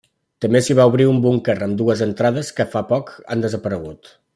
[0.45, 4.15] També s'hi va obrir un búnquer amb dues entrades que fa poc han desaparegut.